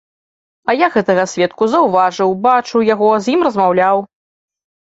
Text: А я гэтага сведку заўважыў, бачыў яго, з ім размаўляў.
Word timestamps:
А 0.71 0.73
я 0.77 0.87
гэтага 0.95 1.25
сведку 1.33 1.63
заўважыў, 1.75 2.35
бачыў 2.47 2.89
яго, 2.93 3.13
з 3.27 3.37
ім 3.37 3.47
размаўляў. 3.51 3.97